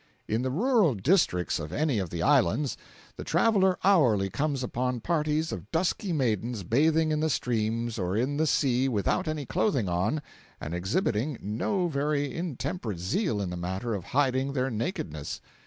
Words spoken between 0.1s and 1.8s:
In the rural districts of